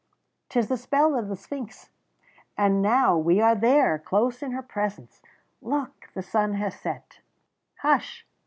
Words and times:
'Tis 0.49 0.67
the 0.67 0.77
spell 0.77 1.15
of 1.15 1.27
the 1.27 1.35
Sphinx, 1.35 1.89
and 2.57 2.81
now 2.81 3.15
we 3.15 3.39
are 3.39 3.53
there, 3.53 3.99
close 3.99 4.41
in 4.41 4.49
her 4.49 4.63
presence. 4.63 5.21
Look, 5.61 6.09
the 6.15 6.23
sun 6.23 6.55
has 6.55 6.73
set.... 6.73 7.19
"Hush! 7.81 8.25